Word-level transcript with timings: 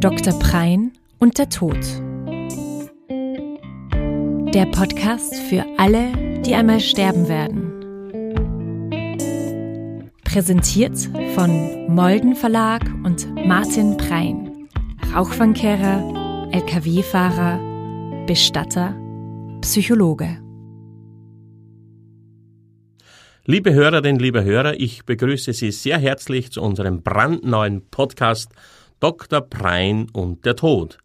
Dr. 0.00 0.32
Prein 0.38 0.92
und 1.18 1.36
der 1.36 1.50
Tod. 1.50 1.76
Der 4.54 4.64
Podcast 4.72 5.34
für 5.34 5.66
alle, 5.76 6.40
die 6.40 6.54
einmal 6.54 6.80
sterben 6.80 7.28
werden. 7.28 7.70
Präsentiert 10.24 10.96
von 11.34 11.86
Molden 11.94 12.34
Verlag 12.34 12.82
und 13.04 13.28
Martin 13.46 13.98
Prein. 13.98 14.68
Rauchfangkehrer, 15.14 16.48
LKW-Fahrer, 16.50 18.24
Bestatter, 18.24 18.96
Psychologe. 19.60 20.38
Liebe 23.44 23.74
Hörerinnen, 23.74 24.18
liebe 24.18 24.44
Hörer, 24.44 24.80
ich 24.80 25.04
begrüße 25.04 25.52
Sie 25.52 25.72
sehr 25.72 25.98
herzlich 25.98 26.52
zu 26.52 26.62
unserem 26.62 27.02
brandneuen 27.02 27.82
Podcast 27.90 28.52
Dr. 29.00 29.40
Prein 29.40 30.08
und 30.12 30.44
der 30.44 30.56
Tod. 30.56 30.98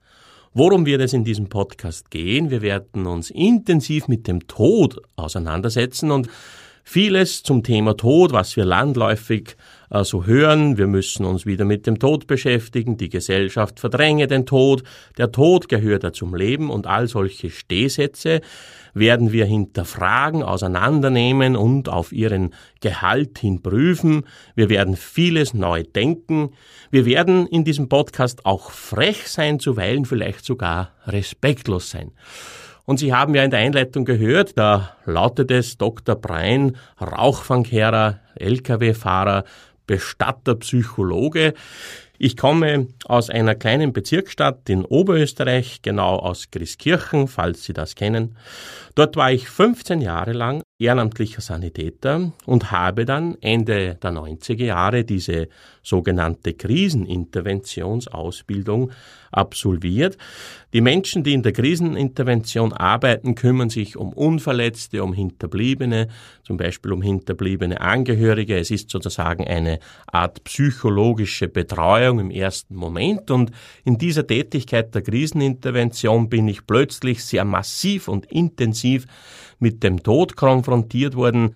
Worum 0.54 0.86
wird 0.86 1.02
es 1.02 1.14
in 1.14 1.24
diesem 1.24 1.50
Podcast 1.50 2.12
gehen? 2.12 2.50
Wir 2.50 2.62
werden 2.62 3.08
uns 3.08 3.30
intensiv 3.30 4.08
mit 4.08 4.28
dem 4.28 4.48
Tod 4.48 5.02
auseinandersetzen 5.16 6.12
und 6.12 6.30
vieles 6.86 7.44
zum 7.44 7.64
Thema 7.64 7.98
Tod, 7.98 8.32
was 8.32 8.56
wir 8.56 8.64
landläufig 8.64 9.58
äh, 9.90 10.04
so 10.04 10.26
hören. 10.26 10.78
Wir 10.78 10.88
müssen 10.88 11.26
uns 11.26 11.46
wieder 11.46 11.66
mit 11.66 11.88
dem 11.88 12.00
Tod 12.00 12.28
beschäftigen. 12.28 12.96
Die 12.96 13.10
Gesellschaft 13.10 13.80
verdränge 13.80 14.28
den 14.28 14.46
Tod. 14.46 14.84
Der 15.18 15.32
Tod 15.32 15.68
gehört 15.68 16.04
ja 16.04 16.14
zum 16.14 16.36
Leben 16.36 16.70
und 16.70 16.86
all 16.86 17.08
solche 17.08 17.50
Stehsätze 17.50 18.40
werden 18.94 19.34
wir 19.34 19.46
hinterfragen, 19.46 20.42
auseinandernehmen 20.42 21.58
und 21.58 21.90
auf 21.90 22.14
ihren 22.14 22.54
Gehalt 22.80 23.40
hin 23.40 23.62
prüfen. 23.62 24.24
Wir 24.56 24.70
werden 24.70 24.96
vieles 24.96 25.54
neu 25.54 25.84
denken. 25.84 26.52
Wir 26.92 27.06
werden 27.06 27.48
in 27.48 27.66
diesem 27.66 27.90
Podcast 27.90 28.46
auch 28.46 28.72
frech 28.72 29.28
sein, 29.28 29.60
zuweilen 29.60 30.06
vielleicht 30.06 30.46
sogar 30.46 30.94
respektlos 31.08 31.90
sein. 31.90 32.12
Und 32.86 33.00
Sie 33.00 33.14
haben 33.14 33.34
ja 33.34 33.44
in 33.44 33.52
der 33.52 33.60
Einleitung 33.60 34.06
gehört, 34.06 34.58
da 34.58 34.96
lautet 35.06 35.50
es 35.52 35.78
Dr. 35.78 36.16
Brein, 36.16 36.78
Rauchfangkehrer, 37.02 38.20
Lkw-Fahrer, 38.36 39.44
Bestatter, 39.88 40.56
Psychologe. 40.56 41.54
Ich 42.18 42.38
komme 42.38 42.88
aus 43.06 43.30
einer 43.30 43.56
kleinen 43.56 43.92
Bezirksstadt 43.92 44.70
in 44.70 44.86
Oberösterreich, 44.86 45.82
genau 45.82 46.16
aus 46.16 46.50
Grieskirchen, 46.52 47.28
falls 47.28 47.64
Sie 47.64 47.74
das 47.74 47.96
kennen. 47.96 48.38
Dort 48.94 49.18
war 49.18 49.32
ich 49.32 49.50
15 49.50 50.02
Jahre 50.02 50.32
lang 50.32 50.62
ehrenamtlicher 50.78 51.40
Sanitäter 51.40 52.34
und 52.46 52.72
habe 52.72 53.06
dann 53.06 53.38
Ende 53.40 53.96
der 53.96 54.12
90er 54.12 54.66
Jahre 54.66 55.06
diese 55.06 55.48
sogenannte 55.82 56.54
Kriseninterventionsausbildung 56.54 58.92
absolviert. 59.32 60.18
Die 60.74 60.82
Menschen, 60.82 61.24
die 61.24 61.34
in 61.34 61.44
der 61.44 61.54
Krisenintervention 61.54 62.74
arbeiten, 62.74 63.36
kümmern 63.36 63.70
sich 63.70 63.96
um 63.96 64.12
Unverletzte, 64.12 65.02
um 65.02 65.14
Hinterbliebene, 65.14 66.10
zum 66.44 66.58
Beispiel 66.58 66.92
um 66.92 67.02
hinterbliebene 67.02 67.80
Angehörige. 67.80 68.58
Es 68.58 68.70
ist 68.70 68.90
sozusagen 68.90 69.48
eine 69.48 69.80
Art 70.08 70.44
psychologische 70.44 71.48
Betreuung 71.48 72.20
im 72.20 72.32
ersten 72.32 72.76
Moment 72.76 73.32
und 73.32 73.52
in 73.86 73.98
dieser 73.98 74.28
Tätigkeit 74.28 74.94
der 74.94 75.04
Krisenintervention 75.04 76.28
bin 76.28 76.50
ich 76.50 76.68
plötzlich 76.68 77.24
sehr 77.24 77.46
massiv 77.46 78.10
und 78.10 78.26
intensiv 78.26 79.06
mit 79.60 79.84
dem 79.84 80.04
Tod 80.04 80.36
konfrontiert 80.36 81.16
worden. 81.16 81.56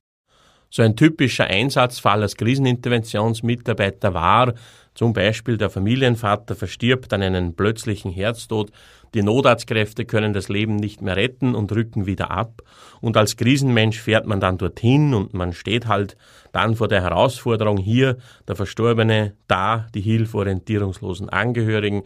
So 0.69 0.83
ein 0.83 0.95
typischer 0.95 1.45
Einsatzfall 1.45 2.22
als 2.22 2.36
Kriseninterventionsmitarbeiter 2.36 4.14
war, 4.14 4.53
zum 4.94 5.14
Beispiel 5.14 5.58
der 5.58 5.69
Familienvater 5.69 6.55
verstirbt 6.55 7.14
an 7.14 7.22
einem 7.22 7.55
plötzlichen 7.55 8.11
Herztod, 8.11 8.72
die 9.14 9.23
Notarztkräfte 9.23 10.05
können 10.05 10.33
das 10.33 10.50
Leben 10.50 10.75
nicht 10.75 11.02
mehr 11.02 11.16
retten 11.16 11.55
und 11.55 11.72
rücken 11.72 12.05
wieder 12.05 12.30
ab. 12.30 12.61
Und 13.02 13.17
als 13.17 13.38
Krisenmensch 13.38 13.99
fährt 13.99 14.27
man 14.27 14.39
dann 14.39 14.60
dorthin 14.60 15.16
und 15.16 15.33
man 15.33 15.54
steht 15.54 15.87
halt 15.87 16.16
dann 16.52 16.76
vor 16.76 16.87
der 16.87 17.02
Herausforderung 17.02 17.77
hier, 17.77 18.17
der 18.48 18.55
Verstorbene, 18.55 19.33
da 19.48 19.87
die 19.95 20.02
hilforientierungslosen 20.02 21.30
Angehörigen. 21.30 22.04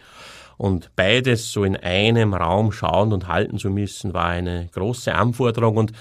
Und 0.57 0.91
beides 0.95 1.51
so 1.51 1.63
in 1.63 1.75
einem 1.75 2.33
Raum 2.33 2.71
schauen 2.71 3.13
und 3.13 3.27
halten 3.27 3.57
zu 3.57 3.69
müssen, 3.69 4.13
war 4.13 4.27
eine 4.27 4.69
große 4.73 5.13
Anforderung. 5.13 5.77
Und 5.77 5.93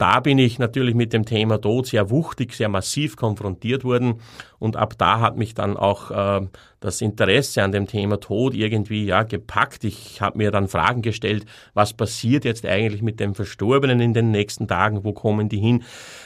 da 0.00 0.20
bin 0.20 0.38
ich 0.38 0.58
natürlich 0.58 0.94
mit 0.94 1.12
dem 1.12 1.26
Thema 1.26 1.60
Tod 1.60 1.86
sehr 1.86 2.08
wuchtig, 2.08 2.54
sehr 2.54 2.70
massiv 2.70 3.16
konfrontiert 3.16 3.84
worden 3.84 4.14
und 4.58 4.76
ab 4.76 4.94
da 4.96 5.20
hat 5.20 5.36
mich 5.36 5.52
dann 5.52 5.76
auch 5.76 6.10
äh, 6.10 6.46
das 6.80 7.02
Interesse 7.02 7.62
an 7.62 7.70
dem 7.70 7.86
Thema 7.86 8.18
Tod 8.18 8.54
irgendwie 8.54 9.04
ja 9.04 9.24
gepackt. 9.24 9.84
Ich 9.84 10.22
habe 10.22 10.38
mir 10.38 10.50
dann 10.50 10.68
Fragen 10.68 11.02
gestellt, 11.02 11.44
was 11.74 11.92
passiert 11.92 12.46
jetzt 12.46 12.64
eigentlich 12.64 13.02
mit 13.02 13.20
den 13.20 13.34
Verstorbenen 13.34 14.00
in 14.00 14.14
den 14.14 14.30
nächsten 14.30 14.66
Tagen, 14.66 15.04
wo 15.04 15.12
kommen 15.12 15.50
die 15.50 15.58
hin? 15.58 15.82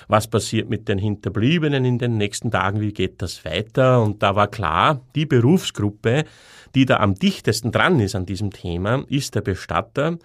Was 0.07 0.29
passiert 0.29 0.69
mit 0.69 0.89
den 0.89 0.99
Hinterbliebenen 0.99 1.85
in 1.85 1.99
den 1.99 2.17
nächsten 2.17 2.53
Tagen, 2.53 2.81
wie 2.81 2.93
geht 2.93 3.23
das 3.23 3.45
weiter? 3.45 4.01
Und 4.03 4.23
da 4.23 4.37
war 4.37 4.47
klar, 4.47 5.01
die 5.17 5.27
Berufsgruppe, 5.27 6.27
die 6.75 6.87
da 6.87 6.99
am 6.99 7.15
dichtesten 7.15 7.73
dran 7.73 8.01
ist 8.01 8.15
an 8.15 8.27
diesem 8.27 8.51
Thema, 8.51 9.05
ist 9.09 9.35
der 9.35 9.41
Bestatter. 9.41 10.19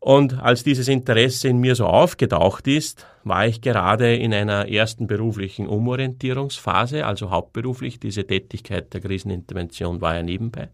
Und 0.00 0.42
als 0.42 0.64
dieses 0.64 0.88
Interesse 0.88 1.48
in 1.48 1.58
mir 1.58 1.76
so 1.76 1.86
aufgetaucht 1.86 2.66
ist, 2.66 3.06
war 3.24 3.46
ich 3.46 3.60
gerade 3.60 4.16
in 4.16 4.34
einer 4.34 4.68
ersten 4.68 5.06
beruflichen 5.06 5.68
Umorientierungsphase, 5.68 7.06
also 7.06 7.30
hauptberuflich. 7.30 8.00
Diese 8.00 8.26
Tätigkeit 8.26 8.92
der 8.92 9.00
Krisenintervention 9.00 10.00
war 10.00 10.16
ja 10.16 10.22
nebenbei. 10.22 10.70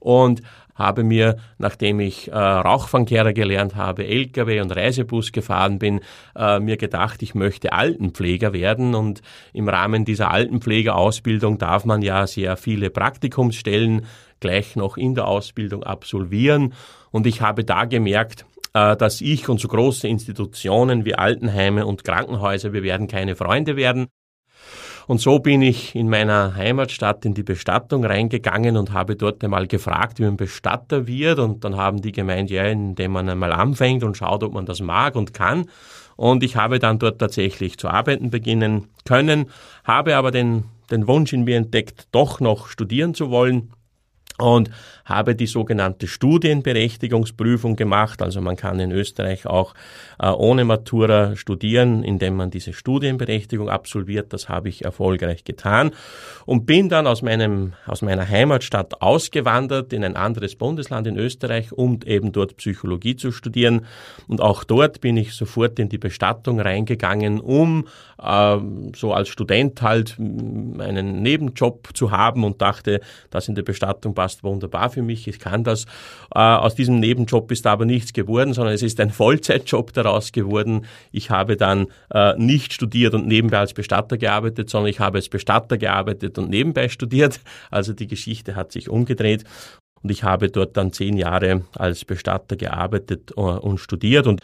Und 0.00 0.42
habe 0.78 1.02
mir, 1.02 1.36
nachdem 1.58 2.00
ich 2.00 2.28
äh, 2.28 2.34
Rauchfangkehrer 2.36 3.32
gelernt 3.32 3.74
habe, 3.74 4.06
Lkw 4.06 4.60
und 4.60 4.70
Reisebus 4.74 5.32
gefahren 5.32 5.78
bin, 5.78 6.00
äh, 6.36 6.60
mir 6.60 6.76
gedacht, 6.76 7.22
ich 7.22 7.34
möchte 7.34 7.72
Altenpfleger 7.72 8.52
werden 8.52 8.94
und 8.94 9.20
im 9.52 9.68
Rahmen 9.68 10.04
dieser 10.04 10.30
Altenpflegerausbildung 10.30 11.58
darf 11.58 11.84
man 11.84 12.00
ja 12.02 12.26
sehr 12.26 12.56
viele 12.56 12.90
Praktikumsstellen 12.90 14.06
gleich 14.40 14.76
noch 14.76 14.96
in 14.96 15.16
der 15.16 15.26
Ausbildung 15.26 15.82
absolvieren 15.82 16.74
und 17.10 17.26
ich 17.26 17.40
habe 17.40 17.64
da 17.64 17.84
gemerkt, 17.84 18.46
äh, 18.72 18.96
dass 18.96 19.20
ich 19.20 19.48
und 19.48 19.60
so 19.60 19.66
große 19.66 20.06
Institutionen 20.06 21.04
wie 21.04 21.16
Altenheime 21.16 21.86
und 21.86 22.04
Krankenhäuser, 22.04 22.72
wir 22.72 22.84
werden 22.84 23.08
keine 23.08 23.34
Freunde 23.34 23.76
werden. 23.76 24.06
Und 25.08 25.22
so 25.22 25.38
bin 25.38 25.62
ich 25.62 25.94
in 25.94 26.10
meiner 26.10 26.54
Heimatstadt 26.54 27.24
in 27.24 27.32
die 27.32 27.42
Bestattung 27.42 28.04
reingegangen 28.04 28.76
und 28.76 28.92
habe 28.92 29.16
dort 29.16 29.42
einmal 29.42 29.66
gefragt, 29.66 30.18
wie 30.18 30.24
man 30.24 30.36
Bestatter 30.36 31.06
wird. 31.06 31.38
Und 31.38 31.64
dann 31.64 31.76
haben 31.76 32.02
die 32.02 32.12
gemeint, 32.12 32.50
ja, 32.50 32.64
indem 32.64 33.12
man 33.12 33.26
einmal 33.26 33.54
anfängt 33.54 34.04
und 34.04 34.18
schaut, 34.18 34.44
ob 34.44 34.52
man 34.52 34.66
das 34.66 34.82
mag 34.82 35.16
und 35.16 35.32
kann. 35.32 35.64
Und 36.16 36.42
ich 36.42 36.56
habe 36.56 36.78
dann 36.78 36.98
dort 36.98 37.20
tatsächlich 37.20 37.78
zu 37.78 37.88
arbeiten 37.88 38.28
beginnen 38.28 38.88
können, 39.06 39.46
habe 39.82 40.14
aber 40.14 40.30
den, 40.30 40.64
den 40.90 41.08
Wunsch 41.08 41.32
in 41.32 41.44
mir 41.44 41.56
entdeckt, 41.56 42.08
doch 42.12 42.40
noch 42.40 42.68
studieren 42.68 43.14
zu 43.14 43.30
wollen 43.30 43.70
und 44.38 44.70
habe 45.08 45.34
die 45.34 45.46
sogenannte 45.46 46.06
Studienberechtigungsprüfung 46.06 47.76
gemacht. 47.76 48.22
Also 48.22 48.40
man 48.40 48.56
kann 48.56 48.78
in 48.78 48.92
Österreich 48.92 49.46
auch 49.46 49.74
äh, 50.20 50.28
ohne 50.28 50.64
Matura 50.64 51.34
studieren, 51.36 52.04
indem 52.04 52.36
man 52.36 52.50
diese 52.50 52.72
Studienberechtigung 52.72 53.70
absolviert. 53.70 54.32
Das 54.32 54.48
habe 54.48 54.68
ich 54.68 54.84
erfolgreich 54.84 55.44
getan 55.44 55.92
und 56.44 56.66
bin 56.66 56.88
dann 56.88 57.06
aus 57.06 57.22
meinem 57.22 57.72
aus 57.86 58.02
meiner 58.02 58.28
Heimatstadt 58.28 59.00
ausgewandert 59.00 59.92
in 59.92 60.04
ein 60.04 60.16
anderes 60.16 60.56
Bundesland 60.56 61.06
in 61.06 61.16
Österreich, 61.16 61.72
um 61.72 62.00
eben 62.04 62.32
dort 62.32 62.56
Psychologie 62.58 63.16
zu 63.16 63.32
studieren. 63.32 63.86
Und 64.26 64.40
auch 64.40 64.64
dort 64.64 65.00
bin 65.00 65.16
ich 65.16 65.34
sofort 65.34 65.78
in 65.78 65.88
die 65.88 65.98
Bestattung 65.98 66.60
reingegangen, 66.60 67.40
um 67.40 67.86
äh, 68.22 68.56
so 68.94 69.12
als 69.12 69.28
Student 69.28 69.80
halt 69.82 70.16
einen 70.18 71.22
Nebenjob 71.22 71.88
zu 71.94 72.10
haben 72.10 72.44
und 72.44 72.60
dachte, 72.60 73.00
das 73.30 73.48
in 73.48 73.54
der 73.54 73.62
Bestattung 73.62 74.14
passt 74.14 74.44
wunderbar 74.44 74.90
für 74.98 75.02
mich, 75.02 75.28
ich 75.28 75.38
kann 75.38 75.62
das. 75.62 75.84
Äh, 76.34 76.40
aus 76.40 76.74
diesem 76.74 76.98
Nebenjob 76.98 77.52
ist 77.52 77.66
aber 77.68 77.84
nichts 77.84 78.12
geworden, 78.12 78.52
sondern 78.52 78.74
es 78.74 78.82
ist 78.82 78.98
ein 78.98 79.10
Vollzeitjob 79.18 79.92
daraus 79.92 80.32
geworden. 80.32 80.86
Ich 81.12 81.30
habe 81.30 81.56
dann 81.56 81.86
äh, 82.12 82.34
nicht 82.36 82.72
studiert 82.72 83.14
und 83.14 83.28
nebenbei 83.28 83.58
als 83.58 83.74
Bestatter 83.74 84.18
gearbeitet, 84.18 84.68
sondern 84.68 84.90
ich 84.90 84.98
habe 84.98 85.18
als 85.18 85.28
Bestatter 85.28 85.78
gearbeitet 85.78 86.36
und 86.36 86.50
nebenbei 86.50 86.88
studiert. 86.88 87.38
Also 87.70 87.92
die 87.92 88.08
Geschichte 88.08 88.56
hat 88.56 88.72
sich 88.72 88.88
umgedreht. 88.88 89.44
Und 90.02 90.10
ich 90.10 90.24
habe 90.24 90.48
dort 90.48 90.76
dann 90.76 90.92
zehn 90.92 91.16
Jahre 91.16 91.62
als 91.76 92.04
Bestatter 92.04 92.56
gearbeitet 92.56 93.32
äh, 93.36 93.40
und 93.40 93.78
studiert. 93.78 94.26
Und 94.26 94.40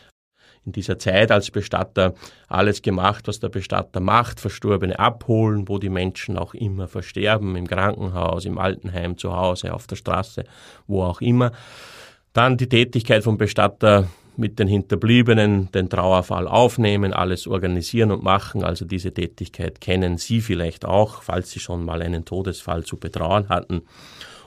in 0.67 0.73
dieser 0.73 0.99
Zeit 0.99 1.31
als 1.31 1.51
Bestatter 1.51 2.15
alles 2.49 2.83
gemacht, 2.83 3.29
was 3.29 3.41
der 3.41 3.49
Bestatter 3.49 4.01
macht, 4.01 4.41
Verstorbene 4.41 4.99
abholen, 4.99 5.69
wo 5.69 5.79
die 5.79 5.91
Menschen 5.91 6.39
auch 6.39 6.55
immer 6.55 6.89
versterben, 6.89 7.57
im 7.57 7.67
Krankenhaus, 7.67 8.45
im 8.45 8.59
Altenheim, 8.59 9.19
zu 9.19 9.35
Hause, 9.37 9.75
auf 9.75 9.87
der 9.87 9.97
Straße, 9.97 10.45
wo 10.87 11.03
auch 11.03 11.21
immer. 11.21 11.53
Dann 12.33 12.57
die 12.57 12.69
Tätigkeit 12.69 13.23
vom 13.23 13.39
Bestatter 13.39 14.09
mit 14.37 14.59
den 14.59 14.69
Hinterbliebenen 14.69 15.71
den 15.73 15.89
Trauerfall 15.89 16.49
aufnehmen, 16.49 17.13
alles 17.13 17.47
organisieren 17.47 18.11
und 18.11 18.23
machen. 18.23 18.65
Also 18.65 18.85
diese 18.85 19.13
Tätigkeit 19.13 19.81
kennen 19.81 20.19
Sie 20.19 20.41
vielleicht 20.41 20.85
auch, 20.85 21.23
falls 21.23 21.51
Sie 21.51 21.61
schon 21.61 21.85
mal 21.85 22.03
einen 22.03 22.25
Todesfall 22.25 22.85
zu 22.85 22.97
betrauen 22.97 23.49
hatten. 23.49 23.83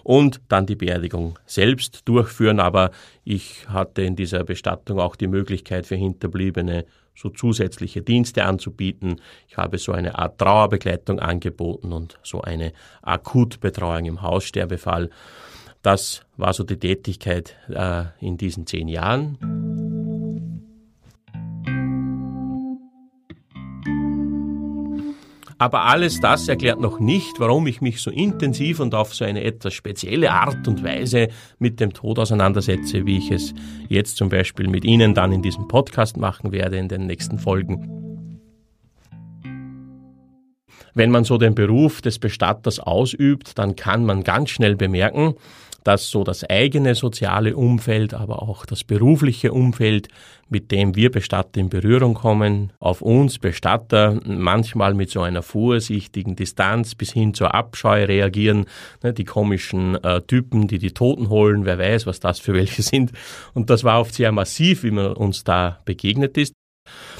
Und 0.08 0.40
dann 0.48 0.66
die 0.66 0.78
Beerdigung 0.78 1.38
selbst 1.46 2.04
durchführen. 2.06 2.62
Aber 2.62 2.92
ich 3.26 3.68
hatte 3.68 4.04
in 4.04 4.16
dieser 4.16 4.46
Bestattung 4.46 5.02
auch 5.02 5.18
die 5.18 5.28
Möglichkeit 5.28 5.86
für 5.86 5.96
Hinterbliebene 5.96 6.86
so 7.14 7.30
zusätzliche 7.30 8.02
Dienste 8.02 8.46
anzubieten. 8.46 9.20
Ich 9.50 9.58
habe 9.58 9.78
so 9.78 9.92
eine 9.92 10.18
Art 10.18 10.38
Trauerbegleitung 10.38 11.20
angeboten 11.20 11.92
und 11.92 12.18
so 12.24 12.40
eine 12.40 12.72
Akutbetreuung 13.02 14.06
im 14.06 14.22
Haussterbefall. 14.22 15.10
Das 15.82 16.22
war 16.38 16.54
so 16.54 16.64
die 16.64 16.78
Tätigkeit 16.78 17.58
äh, 17.68 18.06
in 18.22 18.38
diesen 18.38 18.66
zehn 18.66 18.88
Jahren. 18.88 19.67
Aber 25.60 25.86
alles 25.86 26.20
das 26.20 26.48
erklärt 26.48 26.80
noch 26.80 27.00
nicht, 27.00 27.40
warum 27.40 27.66
ich 27.66 27.82
mich 27.82 28.00
so 28.02 28.12
intensiv 28.12 28.80
und 28.80 28.94
auf 28.94 29.16
so 29.16 29.26
eine 29.26 29.44
etwas 29.44 29.74
spezielle 29.74 30.32
Art 30.32 30.68
und 30.68 30.84
Weise 30.84 31.30
mit 31.58 31.80
dem 31.80 31.94
Tod 31.94 32.20
auseinandersetze, 32.20 33.08
wie 33.08 33.18
ich 33.18 33.32
es 33.32 33.56
jetzt 33.90 34.18
zum 34.18 34.30
Beispiel 34.30 34.68
mit 34.68 34.86
Ihnen 34.86 35.16
dann 35.16 35.32
in 35.32 35.42
diesem 35.42 35.68
Podcast 35.68 36.18
machen 36.18 36.52
werde 36.52 36.78
in 36.78 36.90
den 36.90 37.08
nächsten 37.08 37.40
Folgen. 37.40 37.90
Wenn 40.94 41.12
man 41.12 41.24
so 41.24 41.38
den 41.38 41.56
Beruf 41.56 42.02
des 42.02 42.20
Bestatters 42.20 42.80
ausübt, 42.80 43.58
dann 43.58 43.76
kann 43.76 44.06
man 44.06 44.24
ganz 44.24 44.52
schnell 44.52 44.76
bemerken, 44.76 45.36
dass 45.88 46.10
so 46.10 46.26
das 46.26 46.44
eigene 46.44 46.96
soziale 46.96 47.56
Umfeld, 47.56 48.14
aber 48.14 48.42
auch 48.42 48.66
das 48.66 48.84
berufliche 48.84 49.54
Umfeld, 49.54 50.10
mit 50.50 50.70
dem 50.70 50.96
wir 50.98 51.10
Bestatter 51.12 51.62
in 51.62 51.70
Berührung 51.70 52.14
kommen, 52.14 52.74
auf 52.80 53.02
uns 53.02 53.40
Bestatter 53.40 54.20
manchmal 54.26 54.94
mit 54.94 55.10
so 55.10 55.22
einer 55.22 55.42
vorsichtigen 55.42 56.36
Distanz 56.36 56.94
bis 56.94 57.14
hin 57.14 57.34
zur 57.34 57.56
Abscheu 57.56 58.04
reagieren. 58.04 58.66
Ne, 59.02 59.14
die 59.14 59.24
komischen 59.24 59.96
äh, 60.04 60.22
Typen, 60.24 60.68
die 60.68 60.78
die 60.78 60.92
Toten 60.92 61.30
holen, 61.30 61.64
wer 61.64 61.78
weiß, 61.80 62.06
was 62.06 62.20
das 62.20 62.40
für 62.40 62.54
welche 62.54 62.82
sind. 62.84 63.14
Und 63.54 63.70
das 63.70 63.86
war 63.86 64.02
oft 64.02 64.14
sehr 64.14 64.34
massiv, 64.34 64.84
wie 64.84 64.92
man 64.92 65.14
uns 65.14 65.46
da 65.46 65.80
begegnet 65.86 66.38
ist. 66.38 66.54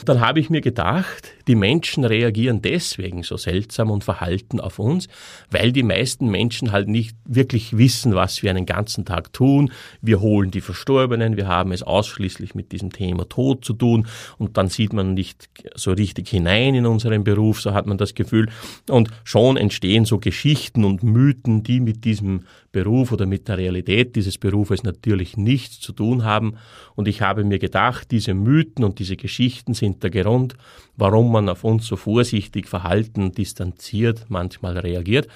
Dann 0.06 0.22
habe 0.22 0.40
ich 0.40 0.50
mir 0.50 0.62
gedacht, 0.62 1.34
die 1.48 1.56
Menschen 1.56 2.04
reagieren 2.04 2.62
deswegen 2.62 3.24
so 3.24 3.38
seltsam 3.38 3.90
und 3.90 4.04
verhalten 4.04 4.60
auf 4.60 4.80
uns, 4.80 5.08
weil 5.50 5.72
die 5.72 5.84
meisten 5.84 6.30
Menschen 6.30 6.72
halt 6.72 6.88
nicht 6.88 7.16
wirklich 7.26 7.78
wissen, 7.78 8.14
was 8.14 8.44
wir 8.44 8.50
einen 8.50 8.66
ganzen 8.66 9.06
Tag 9.06 9.34
tun. 9.34 9.72
Wir 10.02 10.20
holen 10.20 10.52
die 10.52 10.62
Verstorbenen, 10.62 11.38
wir 11.38 11.48
haben 11.48 11.72
es 11.72 11.84
ausschließlich 11.84 12.54
mit 12.54 12.72
diesem 12.72 12.92
Thema 12.92 13.28
Tod 13.28 13.66
zu 13.66 13.74
tun 13.74 14.08
und 14.38 14.58
dann 14.58 14.68
sieht 14.68 14.94
man 14.94 15.14
nicht 15.14 15.50
so 15.76 15.92
richtig 15.92 16.30
hinein 16.30 16.76
in 16.76 16.86
unseren 16.86 17.24
Beruf, 17.24 17.62
so 17.62 17.74
hat 17.74 17.88
man 17.88 17.98
das 17.98 18.14
Gefühl. 18.14 18.50
Und 18.90 19.10
schon 19.24 19.58
entstehen 19.58 20.06
so 20.06 20.20
Geschichten 20.20 20.84
und 20.84 21.04
Mythen, 21.04 21.64
die 21.64 21.80
mit 21.80 22.04
diesem 22.06 22.42
Beruf 22.72 23.12
oder 23.12 23.26
mit 23.26 23.48
der 23.48 23.58
Realität 23.58 24.16
dieses 24.16 24.38
Berufes 24.38 24.84
natürlich 24.84 25.38
nichts 25.38 25.80
zu 25.80 25.94
tun 25.94 26.24
haben. 26.24 26.58
Und 26.96 27.08
ich 27.08 27.22
habe 27.22 27.44
mir 27.44 27.58
gedacht, 27.58 28.12
diese 28.12 28.34
Mythen 28.34 28.84
und 28.84 29.00
diese 29.00 29.16
Geschichten 29.16 29.74
sind 29.74 29.87
der 29.96 30.10
Grund, 30.10 30.56
warum 30.96 31.32
man 31.32 31.50
auf 31.50 31.64
uns 31.64 31.88
so 31.88 31.96
vorsichtig, 31.96 32.68
verhalten, 32.68 33.32
distanziert 33.32 34.26
manchmal 34.30 34.78
reagiert. 34.78 35.28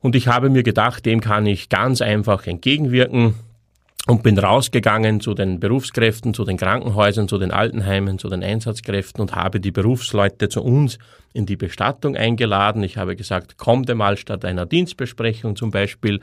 Und 0.00 0.16
ich 0.16 0.28
habe 0.28 0.50
mir 0.50 0.62
gedacht, 0.62 1.06
dem 1.06 1.20
kann 1.20 1.46
ich 1.46 1.68
ganz 1.68 2.00
einfach 2.00 2.46
entgegenwirken 2.46 3.34
und 4.08 4.22
bin 4.22 4.38
rausgegangen 4.38 5.20
zu 5.20 5.34
den 5.34 5.60
Berufskräften, 5.60 6.34
zu 6.34 6.44
den 6.44 6.56
Krankenhäusern, 6.56 7.28
zu 7.28 7.38
den 7.38 7.52
Altenheimen, 7.52 8.18
zu 8.18 8.28
den 8.28 8.42
Einsatzkräften 8.42 9.20
und 9.20 9.34
habe 9.34 9.60
die 9.60 9.70
Berufsleute 9.70 10.48
zu 10.48 10.62
uns 10.62 10.98
in 11.32 11.46
die 11.46 11.56
Bestattung 11.56 12.16
eingeladen. 12.16 12.82
Ich 12.82 12.96
habe 12.96 13.14
gesagt, 13.14 13.58
kommt 13.58 13.88
einmal 13.88 14.16
statt 14.16 14.44
einer 14.44 14.66
Dienstbesprechung 14.66 15.54
zum 15.54 15.70
Beispiel 15.70 16.20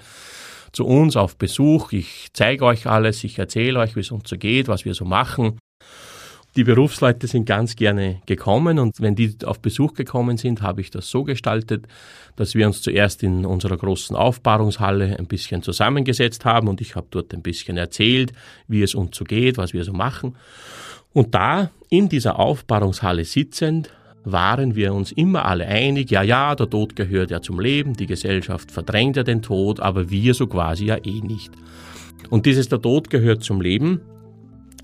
zu 0.71 0.85
uns 0.85 1.15
auf 1.15 1.37
Besuch. 1.37 1.93
Ich 1.93 2.27
zeige 2.33 2.65
euch 2.65 2.85
alles, 2.85 3.23
ich 3.23 3.39
erzähle 3.39 3.79
euch, 3.79 3.95
wie 3.95 4.01
es 4.01 4.11
uns 4.11 4.29
so 4.29 4.37
geht, 4.37 4.67
was 4.67 4.85
wir 4.85 4.93
so 4.93 5.05
machen. 5.05 5.57
Die 6.59 6.65
Berufsleute 6.65 7.25
sind 7.25 7.45
ganz 7.45 7.77
gerne 7.77 8.21
gekommen 8.25 8.79
und 8.79 8.99
wenn 8.99 9.15
die 9.15 9.33
auf 9.45 9.61
Besuch 9.61 9.93
gekommen 9.93 10.35
sind, 10.35 10.61
habe 10.61 10.81
ich 10.81 10.91
das 10.91 11.09
so 11.09 11.23
gestaltet, 11.23 11.87
dass 12.35 12.53
wir 12.53 12.67
uns 12.67 12.81
zuerst 12.81 13.23
in 13.23 13.45
unserer 13.45 13.77
großen 13.77 14.13
Aufbahrungshalle 14.13 15.17
ein 15.17 15.25
bisschen 15.25 15.63
zusammengesetzt 15.63 16.43
haben 16.43 16.67
und 16.67 16.81
ich 16.81 16.97
habe 16.97 17.07
dort 17.11 17.33
ein 17.33 17.41
bisschen 17.41 17.77
erzählt, 17.77 18.33
wie 18.67 18.83
es 18.83 18.93
uns 18.93 19.15
so 19.15 19.23
geht, 19.23 19.57
was 19.57 19.71
wir 19.71 19.85
so 19.85 19.93
machen. 19.93 20.35
Und 21.13 21.33
da 21.33 21.71
in 21.89 22.09
dieser 22.09 22.37
Aufbahrungshalle 22.37 23.23
sitzend 23.23 23.89
waren 24.25 24.75
wir 24.75 24.93
uns 24.93 25.13
immer 25.13 25.45
alle 25.45 25.65
einig, 25.65 26.11
ja, 26.11 26.23
ja, 26.23 26.55
der 26.55 26.69
Tod 26.69 26.93
gehört 26.93 27.31
ja 27.31 27.41
zum 27.41 27.61
Leben, 27.61 27.93
die 27.93 28.05
Gesellschaft 28.05 28.69
verdrängt 28.69 29.15
ja 29.15 29.23
den 29.23 29.41
Tod, 29.41 29.79
aber 29.79 30.09
wir 30.09 30.33
so 30.33 30.45
quasi 30.45 30.87
ja 30.87 30.97
eh 30.97 31.21
nicht. 31.21 31.53
Und 32.29 32.45
dieses 32.45 32.67
der 32.67 32.81
Tod 32.81 33.09
gehört 33.09 33.45
zum 33.45 33.61
Leben 33.61 34.01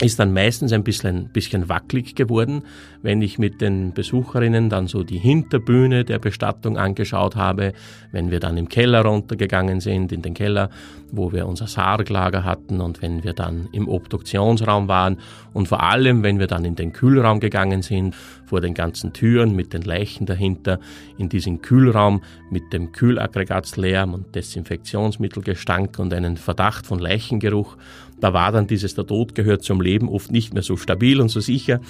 ist 0.02 0.20
dann 0.20 0.34
meistens 0.34 0.74
ein 0.74 0.84
bisschen, 0.84 1.30
bisschen 1.30 1.70
wackelig 1.70 2.16
geworden, 2.16 2.64
wenn 3.02 3.22
ich 3.22 3.40
mit 3.40 3.62
den 3.62 3.94
Besucherinnen 3.94 4.70
dann 4.70 4.88
so 4.88 5.04
die 5.04 5.20
Hinterbühne 5.20 6.04
der 6.04 6.20
Bestattung 6.20 6.78
angeschaut 6.78 7.38
habe, 7.38 7.72
wenn 8.12 8.30
wir 8.30 8.42
dann 8.42 8.58
im 8.58 8.68
Keller 8.68 9.04
runtergegangen 9.06 9.80
sind, 9.80 10.12
in 10.12 10.22
den 10.22 10.34
Keller, 10.34 10.70
wo 11.12 11.32
wir 11.32 11.48
unser 11.48 11.68
Sarglager 11.68 12.44
hatten 12.44 12.82
und 12.82 13.02
wenn 13.02 13.24
wir 13.24 13.32
dann 13.32 13.70
im 13.72 13.88
Obduktionsraum 13.88 14.90
waren 14.90 15.18
und 15.54 15.70
vor 15.70 15.82
allem, 15.82 16.24
wenn 16.24 16.40
wir 16.40 16.48
dann 16.48 16.66
in 16.66 16.76
den 16.76 16.92
Kühlraum 16.92 17.40
gegangen 17.40 17.82
sind, 17.82 18.16
vor 18.46 18.60
den 18.60 18.74
ganzen 18.74 19.14
Türen 19.14 19.56
mit 19.56 19.72
den 19.72 19.84
Leichen 19.84 20.26
dahinter, 20.26 20.80
in 21.18 21.30
diesen 21.30 21.62
Kühlraum 21.62 22.22
mit 22.50 22.74
dem 22.74 22.92
Kühlaggregatslärm 22.92 24.14
und 24.14 24.36
Desinfektionsmittelgestank 24.36 26.00
und 26.00 26.14
einen 26.14 26.36
Verdacht 26.36 26.86
von 26.86 27.00
Leichengeruch 27.00 27.78
da 28.20 28.34
war 28.34 28.52
dann 28.52 28.68
dieses 28.68 28.96
der 28.96 29.06
Tod 29.06 29.36
gehört 29.36 29.64
zum 29.64 29.82
Leben 29.82 30.10
oft 30.10 30.32
nicht 30.32 30.54
mehr 30.54 30.64
so 30.64 30.78
stabil 30.78 31.22
und 31.22 31.30
so 31.30 31.40
sicher. 31.40 31.82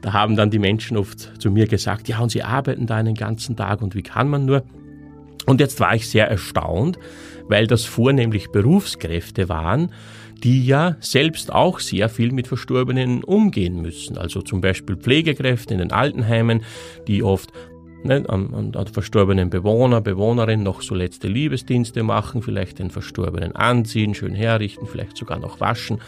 Da 0.00 0.12
haben 0.12 0.34
dann 0.34 0.50
die 0.50 0.58
Menschen 0.58 0.96
oft 0.96 1.40
zu 1.40 1.50
mir 1.50 1.66
gesagt, 1.66 2.08
ja, 2.08 2.18
und 2.18 2.30
sie 2.30 2.42
arbeiten 2.42 2.86
da 2.86 2.96
einen 2.96 3.14
ganzen 3.14 3.56
Tag 3.56 3.82
und 3.82 3.94
wie 3.94 4.02
kann 4.02 4.28
man 4.28 4.44
nur? 4.44 4.64
Und 5.46 5.60
jetzt 5.60 5.80
war 5.80 5.94
ich 5.94 6.08
sehr 6.08 6.28
erstaunt, 6.28 6.98
weil 7.48 7.66
das 7.66 7.84
vornehmlich 7.84 8.50
Berufskräfte 8.50 9.48
waren, 9.48 9.90
die 10.42 10.66
ja 10.66 10.96
selbst 11.00 11.52
auch 11.52 11.78
sehr 11.78 12.08
viel 12.08 12.32
mit 12.32 12.48
Verstorbenen 12.48 13.22
umgehen 13.22 13.80
müssen. 13.80 14.18
Also 14.18 14.42
zum 14.42 14.60
Beispiel 14.60 14.96
Pflegekräfte 14.96 15.74
in 15.74 15.78
den 15.78 15.92
Altenheimen, 15.92 16.62
die 17.06 17.22
oft 17.22 17.52
ne, 18.04 18.24
an, 18.28 18.52
an, 18.54 18.72
an 18.74 18.86
verstorbenen 18.86 19.50
Bewohner, 19.50 20.00
Bewohnerin 20.00 20.62
noch 20.62 20.82
so 20.82 20.94
letzte 20.94 21.28
Liebesdienste 21.28 22.02
machen, 22.02 22.42
vielleicht 22.42 22.78
den 22.78 22.90
Verstorbenen 22.90 23.54
anziehen, 23.56 24.14
schön 24.14 24.34
herrichten, 24.34 24.86
vielleicht 24.86 25.16
sogar 25.16 25.38
noch 25.38 25.60
waschen. 25.60 26.00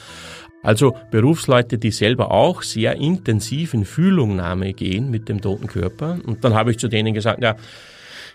Also 0.63 0.97
Berufsleute, 1.11 1.77
die 1.77 1.91
selber 1.91 2.31
auch 2.31 2.63
sehr 2.63 2.97
intensiv 2.97 3.75
in 3.75 3.85
Fühlungnahme 3.85 4.73
gehen 4.73 5.11
mit 5.11 5.29
dem 5.29 5.43
toten 5.43 5.67
Körper. 5.67 6.19
Und 6.25 6.43
dann 6.43 6.55
habe 6.55 6.71
ich 6.71 6.79
zu 6.79 6.89
denen 6.89 7.13
gesagt, 7.13 7.43
ja, 7.43 7.57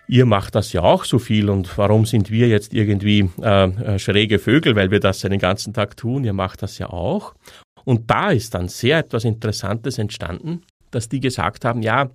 ihr 0.08 0.26
macht 0.26 0.54
das 0.54 0.72
ja 0.72 0.82
auch 0.82 1.06
so 1.06 1.18
viel 1.18 1.50
und 1.50 1.78
warum 1.78 2.06
sind 2.06 2.30
wir 2.30 2.48
jetzt 2.48 2.74
irgendwie 2.74 3.30
äh, 3.42 3.70
äh 3.70 4.00
schräge 4.00 4.40
Vögel, 4.40 4.76
weil 4.76 4.92
wir 4.92 5.00
das 5.00 5.22
den 5.22 5.40
ganzen 5.40 5.74
Tag 5.74 5.98
tun, 5.98 6.24
ihr 6.24 6.34
macht 6.34 6.62
das 6.62 6.78
ja 6.78 6.90
auch. 6.90 7.34
Und 7.84 8.12
da 8.12 8.30
ist 8.30 8.54
dann 8.54 8.68
sehr 8.68 9.00
etwas 9.00 9.24
Interessantes 9.26 9.98
entstanden, 9.98 10.62
dass 10.92 11.10
die 11.10 11.20
gesagt 11.20 11.66
haben, 11.66 11.82
ja, 11.82 12.10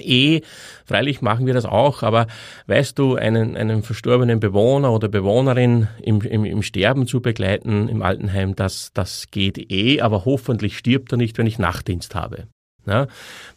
Eh, 0.00 0.40
freilich 0.84 1.20
machen 1.20 1.46
wir 1.46 1.54
das 1.54 1.66
auch, 1.66 2.02
aber 2.02 2.26
weißt 2.66 2.98
du, 2.98 3.16
einen, 3.16 3.56
einen 3.56 3.82
verstorbenen 3.82 4.40
Bewohner 4.40 4.92
oder 4.92 5.08
Bewohnerin 5.08 5.88
im, 6.02 6.20
im, 6.22 6.44
im 6.44 6.62
Sterben 6.62 7.06
zu 7.06 7.20
begleiten 7.20 7.88
im 7.88 8.02
Altenheim, 8.02 8.56
das, 8.56 8.92
das 8.94 9.26
geht 9.30 9.70
eh, 9.70 10.00
aber 10.00 10.24
hoffentlich 10.24 10.78
stirbt 10.78 11.12
er 11.12 11.18
nicht, 11.18 11.36
wenn 11.38 11.46
ich 11.46 11.58
Nachtdienst 11.58 12.14
habe. 12.14 12.46
Ja, 12.84 13.06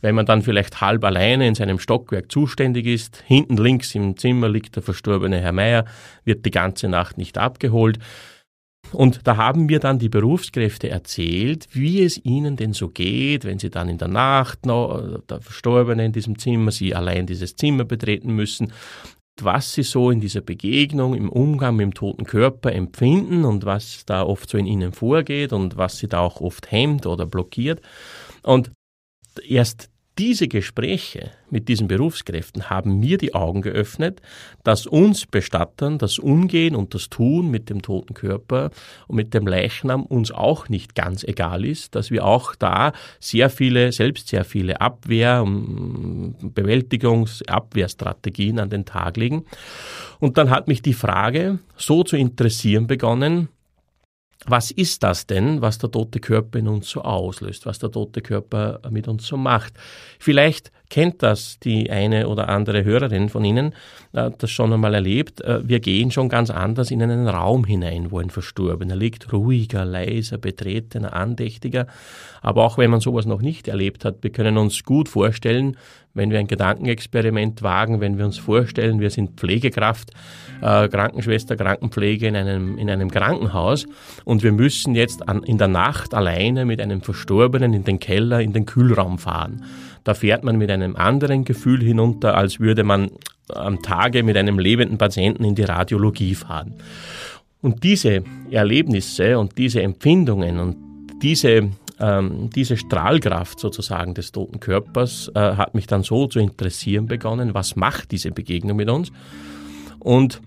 wenn 0.01 0.13
man 0.13 0.27
dann 0.27 0.44
vielleicht 0.44 0.82
halb 0.82 1.04
alleine 1.04 1.48
in 1.48 1.56
seinem 1.56 1.80
Stockwerk 1.80 2.32
zuständig 2.32 2.86
ist, 2.86 3.24
hinten 3.25 3.58
links 3.58 3.96
im 3.96 4.18
Zimmer 4.18 4.50
liegt 4.50 4.75
der 4.75 4.84
verstorbene 4.84 5.39
Herr 5.39 5.51
Meier, 5.51 5.86
wird 6.25 6.46
die 6.46 6.51
ganze 6.51 6.89
Nacht 6.89 7.18
nicht 7.18 7.39
abgeholt, 7.39 7.98
und 8.92 9.27
da 9.27 9.38
haben 9.38 9.65
mir 9.65 9.80
dann 9.80 10.00
die 10.00 10.10
Berufskräfte 10.10 10.89
erzählt, 10.89 11.68
wie 11.72 12.04
es 12.04 12.24
ihnen 12.24 12.56
denn 12.56 12.74
so 12.74 12.89
geht, 12.89 13.46
wenn 13.46 13.60
sie 13.60 13.70
dann 13.70 13.89
in 13.89 13.98
der 13.98 14.08
Nacht 14.08 14.65
noch, 14.65 15.20
der 15.30 15.42
Verstorbene 15.42 16.06
in 16.06 16.12
diesem 16.12 16.38
Zimmer, 16.38 16.72
sie 16.72 16.96
allein 16.96 17.25
dieses 17.27 17.56
Zimmer 17.56 17.84
betreten 17.84 18.34
müssen, 18.34 18.72
was 19.42 19.74
sie 19.74 19.84
so 19.84 20.12
in 20.12 20.22
dieser 20.22 20.42
Begegnung, 20.42 21.13
im 21.13 21.30
Umgang 21.30 21.75
mit 21.75 21.84
dem 21.84 21.94
toten 21.94 22.25
Körper 22.25 22.72
empfinden 22.72 23.44
und 23.44 23.65
was 23.65 24.06
da 24.06 24.24
oft 24.24 24.50
so 24.50 24.58
in 24.58 24.65
ihnen 24.65 24.94
vorgeht 24.94 25.51
und 25.51 25.77
was 25.77 25.98
sie 25.98 26.08
da 26.08 26.20
auch 26.20 26.39
oft 26.39 26.72
hemmt 26.72 27.06
oder 27.06 27.25
blockiert. 27.25 27.82
Und 28.44 28.72
erst 29.46 29.89
diese 30.17 30.48
Gespräche 30.48 31.31
mit 31.50 31.67
diesen 31.67 31.88
Berufskräften 31.88 32.69
haben 32.69 33.00
mir 33.00 33.17
die 33.17 33.34
Augen 33.34 33.62
geöffnet, 33.62 34.22
dass 34.63 34.88
uns 34.88 35.25
Bestattern 35.25 35.98
das 35.98 36.19
Umgehen 36.19 36.75
und 36.75 36.93
das 36.93 37.10
Tun 37.10 37.51
mit 37.51 37.69
dem 37.69 37.81
toten 37.81 38.13
Körper 38.13 38.72
und 39.07 39.17
mit 39.17 39.34
dem 39.34 39.45
Leichnam 39.45 40.03
uns 40.03 40.31
auch 40.31 40.69
nicht 40.69 40.95
ganz 40.95 41.24
egal 41.24 41.65
ist, 41.65 41.95
dass 41.95 42.12
wir 42.12 42.25
auch 42.25 42.55
da 42.55 42.93
sehr 43.19 43.50
viele, 43.50 43.91
selbst 43.91 44.29
sehr 44.29 44.45
viele 44.45 44.79
Abwehr- 44.79 45.43
und 45.43 46.36
Bewältigungs-, 46.55 47.45
Abwehrstrategien 47.48 48.60
an 48.60 48.69
den 48.69 48.86
Tag 48.86 49.17
legen. 49.17 49.45
Und 50.19 50.38
dann 50.38 50.50
hat 50.50 50.67
mich 50.67 50.81
die 50.81 50.93
Frage 50.93 51.60
so 51.75 52.03
zu 52.03 52.15
interessieren 52.15 52.88
begonnen, 52.88 53.50
was 54.46 54.72
ist 54.72 55.04
das 55.04 55.25
denn, 55.25 55.62
was 55.62 55.77
der 55.77 55.92
tote 55.92 56.20
Körper 56.20 56.60
in 56.60 56.68
uns 56.68 56.89
so 56.89 57.01
auslöst, 57.01 57.65
was 57.65 57.80
der 57.80 57.92
tote 57.92 58.22
Körper 58.22 58.82
mit 58.89 59.08
uns 59.08 59.25
so 59.25 59.38
macht? 59.38 59.74
Vielleicht 60.20 60.72
kennt 60.89 61.24
das 61.24 61.60
die 61.60 61.89
eine 61.89 62.27
oder 62.27 62.50
andere 62.50 62.84
Hörerin 62.84 63.30
von 63.30 63.44
Ihnen, 63.44 63.74
äh, 64.13 64.32
das 64.38 64.51
schon 64.51 64.74
einmal 64.74 64.94
erlebt. 64.94 65.42
Äh, 65.42 65.68
wir 65.68 65.80
gehen 65.80 66.12
schon 66.12 66.30
ganz 66.30 66.50
anders 66.50 66.92
in 66.92 67.01
einen 67.01 67.27
Raum 67.27 67.65
hinein, 67.65 68.12
wo 68.12 68.20
ein 68.20 68.30
Verstorbener 68.30 68.96
liegt, 68.96 69.32
ruhiger, 69.34 69.86
leiser, 69.86 70.38
betretener, 70.38 71.13
andächtiger. 71.13 71.88
Aber 72.42 72.63
auch 72.63 72.77
wenn 72.77 72.92
man 72.92 73.00
sowas 73.00 73.25
noch 73.25 73.42
nicht 73.42 73.68
erlebt 73.68 74.06
hat, 74.06 74.18
wir 74.22 74.32
können 74.32 74.58
uns 74.58 74.84
gut 74.84 75.10
vorstellen, 75.10 75.77
wenn 76.15 76.32
wir 76.32 76.39
ein 76.39 76.48
Gedankenexperiment 76.48 77.62
wagen, 77.62 78.00
wenn 78.00 78.18
wir 78.18 78.25
uns 78.25 78.38
vorstellen, 78.38 79.00
wir 79.00 79.10
sind 79.10 79.39
Pflegekraft, 79.39 80.12
äh, 80.62 80.88
Krankenschwester, 80.88 81.56
Krankenpflege 81.58 82.27
in 82.27 82.36
einem, 82.36 82.77
in 82.77 82.89
einem 82.89 83.12
Krankenhaus 83.12 83.86
und 84.24 84.42
wir 84.42 84.54
müssen 84.54 84.96
jetzt 84.96 85.27
an, 85.27 85.44
in 85.44 85.58
der 85.58 85.68
Nacht 85.68 86.13
alleine 86.13 86.65
mit 86.65 86.82
einem 86.82 87.01
Verstorbenen 87.01 87.74
in 87.74 87.84
den 87.84 88.00
Keller, 88.00 88.42
in 88.42 88.54
den 88.54 88.65
Kühlraum 88.65 89.20
fahren. 89.20 89.63
Da 90.05 90.13
fährt 90.13 90.45
man 90.45 90.57
mit 90.57 90.71
einem 90.71 90.95
anderen 90.95 91.43
Gefühl 91.43 91.83
hinunter, 91.83 92.38
als 92.38 92.62
würde 92.62 92.85
man 92.85 93.12
am 93.50 93.81
Tage 93.81 94.24
mit 94.24 94.38
einem 94.38 94.57
lebenden 94.57 94.97
Patienten 94.97 95.43
in 95.43 95.55
die 95.55 95.63
Radiologie 95.63 96.35
fahren. 96.35 96.75
Und 97.62 97.83
diese 97.83 98.24
Erlebnisse 98.51 99.38
und 99.38 99.57
diese 99.57 99.81
Empfindungen 99.81 100.59
und 100.59 100.77
diese 101.21 101.69
ähm, 102.00 102.50
diese 102.53 102.77
Strahlkraft 102.77 103.59
sozusagen 103.59 104.13
des 104.13 104.31
toten 104.31 104.59
Körpers 104.59 105.31
äh, 105.33 105.39
hat 105.39 105.75
mich 105.75 105.88
dann 105.88 106.03
so 106.03 106.27
zu 106.27 106.39
interessieren 106.39 107.07
begonnen, 107.07 107.53
was 107.53 107.75
macht 107.75 108.12
diese 108.12 108.31
Begegnung 108.31 108.77
mit 108.77 108.89
uns? 108.89 109.12
Und 110.00 110.41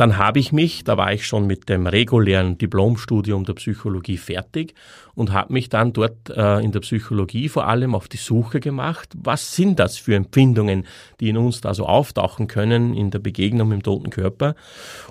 dann 0.00 0.16
habe 0.16 0.38
ich 0.38 0.52
mich, 0.52 0.84
da 0.84 0.96
war 0.96 1.12
ich 1.12 1.26
schon 1.26 1.46
mit 1.46 1.68
dem 1.68 1.86
regulären 1.86 2.56
Diplomstudium 2.56 3.44
der 3.44 3.54
Psychologie 3.54 4.16
fertig 4.16 4.74
und 5.14 5.32
habe 5.32 5.52
mich 5.52 5.68
dann 5.68 5.92
dort 5.92 6.30
äh, 6.30 6.60
in 6.60 6.70
der 6.70 6.80
Psychologie 6.80 7.48
vor 7.48 7.66
allem 7.66 7.96
auf 7.96 8.06
die 8.06 8.16
Suche 8.16 8.60
gemacht, 8.60 9.12
was 9.16 9.56
sind 9.56 9.80
das 9.80 9.98
für 9.98 10.14
Empfindungen, 10.14 10.86
die 11.18 11.30
in 11.30 11.36
uns 11.36 11.60
da 11.60 11.74
so 11.74 11.86
auftauchen 11.86 12.46
können 12.46 12.94
in 12.94 13.10
der 13.10 13.18
Begegnung 13.18 13.68
mit 13.68 13.78
dem 13.78 13.82
toten 13.82 14.10
Körper. 14.10 14.54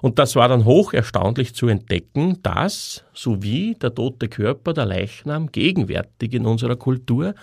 Und 0.01 0.19
das 0.19 0.37
war 0.37 0.47
dann 0.47 0.63
hoch 0.63 0.93
erstaunlich 0.93 1.53
zu 1.53 1.67
entdecken, 1.67 2.39
dass, 2.41 3.03
so 3.13 3.43
wie 3.43 3.75
der 3.75 3.93
tote 3.93 4.29
Körper, 4.29 4.73
der 4.73 4.85
Leichnam, 4.85 5.51
gegenwärtig 5.51 6.33
in 6.33 6.45
unserer 6.45 6.77
Kultur 6.77 7.35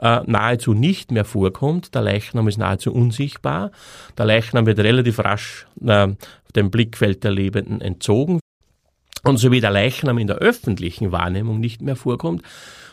äh, 0.00 0.20
nahezu 0.26 0.74
nicht 0.74 1.10
mehr 1.12 1.24
vorkommt. 1.24 1.94
Der 1.94 2.02
Leichnam 2.02 2.48
ist 2.48 2.58
nahezu 2.58 2.92
unsichtbar. 2.92 3.70
Der 4.18 4.26
Leichnam 4.26 4.66
wird 4.66 4.78
relativ 4.78 5.18
rasch 5.20 5.66
äh, 5.84 6.08
dem 6.56 6.70
Blickfeld 6.70 7.24
der 7.24 7.32
Lebenden 7.32 7.80
entzogen. 7.80 8.40
Und 9.24 9.36
so 9.36 9.52
wie 9.52 9.60
der 9.60 9.70
Leichnam 9.70 10.18
in 10.18 10.26
der 10.26 10.36
öffentlichen 10.36 11.12
Wahrnehmung 11.12 11.60
nicht 11.60 11.80
mehr 11.80 11.96
vorkommt, 11.96 12.42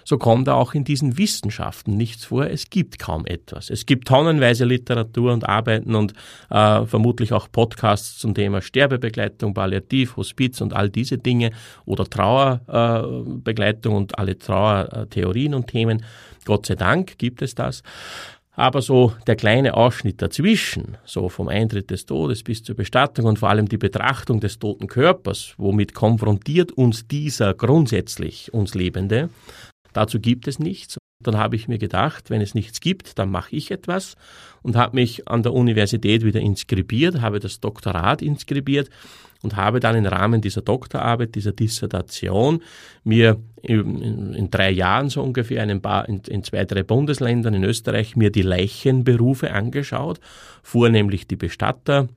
so 0.09 0.17
kommt 0.17 0.47
er 0.47 0.55
auch 0.55 0.73
in 0.73 0.83
diesen 0.83 1.17
Wissenschaften 1.17 1.95
nichts 1.95 2.25
vor. 2.25 2.47
Es 2.47 2.69
gibt 2.69 2.97
kaum 2.97 3.25
etwas. 3.25 3.69
Es 3.69 3.85
gibt 3.85 4.07
tonnenweise 4.07 4.65
Literatur 4.65 5.31
und 5.33 5.47
Arbeiten 5.47 5.93
und 5.93 6.13
äh, 6.49 6.85
vermutlich 6.85 7.31
auch 7.31 7.47
Podcasts 7.51 8.17
zum 8.17 8.33
Thema 8.33 8.61
Sterbebegleitung, 8.61 9.53
Palliativ, 9.53 10.17
Hospiz 10.17 10.61
und 10.61 10.73
all 10.73 10.89
diese 10.89 11.19
Dinge 11.19 11.51
oder 11.85 12.05
Trauerbegleitung 12.05 13.93
äh, 13.93 13.97
und 13.97 14.17
alle 14.17 14.37
Trauertheorien 14.37 15.53
und 15.53 15.67
Themen. 15.67 16.03
Gott 16.45 16.65
sei 16.65 16.75
Dank 16.75 17.19
gibt 17.19 17.43
es 17.43 17.53
das. 17.53 17.83
Aber 18.59 18.81
so 18.81 19.13
der 19.25 19.37
kleine 19.37 19.73
Ausschnitt 19.75 20.21
dazwischen, 20.21 20.97
so 21.05 21.29
vom 21.29 21.47
Eintritt 21.47 21.91
des 21.91 22.05
Todes 22.05 22.43
bis 22.43 22.61
zur 22.61 22.75
Bestattung 22.75 23.23
und 23.23 23.39
vor 23.39 23.47
allem 23.47 23.69
die 23.69 23.77
Betrachtung 23.77 24.41
des 24.41 24.59
toten 24.59 24.87
Körpers, 24.87 25.53
womit 25.57 25.93
konfrontiert 25.93 26.73
uns 26.73 27.07
dieser 27.07 27.53
grundsätzlich 27.53 28.53
uns 28.53 28.75
Lebende, 28.75 29.29
dazu 29.93 30.19
gibt 30.19 30.45
es 30.49 30.59
nichts. 30.59 30.97
Dann 31.21 31.35
habe 31.35 31.57
ich 31.57 31.67
mir 31.67 31.79
gedacht, 31.79 32.29
wenn 32.29 32.39
es 32.39 32.55
nichts 32.55 32.79
gibt, 32.79 33.19
dann 33.19 33.29
mache 33.29 33.53
ich 33.53 33.71
etwas 33.71 34.15
und 34.61 34.77
habe 34.77 34.95
mich 34.95 35.27
an 35.27 35.43
der 35.43 35.53
Universität 35.53 36.23
wieder 36.23 36.39
inskribiert, 36.39 37.19
habe 37.19 37.41
das 37.41 37.59
Doktorat 37.59 38.21
inskribiert 38.21 38.89
und 39.43 39.57
habe 39.57 39.81
dann 39.81 39.97
im 39.97 40.05
Rahmen 40.05 40.39
dieser 40.39 40.61
Doktorarbeit, 40.61 41.35
dieser 41.35 41.51
Dissertation 41.51 42.61
mir 43.03 43.37
in, 43.61 44.49
drei 44.49 44.71
Jahren 44.71 45.09
so 45.09 45.21
ungefähr 45.21 45.61
in, 45.65 45.81
paar, 45.81 46.07
in 46.07 46.43
zwei, 46.45 46.63
drei 46.63 46.83
Bundesländern 46.83 47.53
in 47.53 47.65
Österreich 47.65 48.15
mir 48.15 48.31
die 48.31 48.41
Leichenberufe 48.41 49.51
angeschaut, 49.51 50.21
vornehmlich 50.63 51.27
die 51.27 51.35
Bestatter, 51.35 52.07